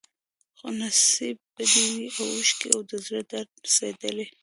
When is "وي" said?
1.93-2.05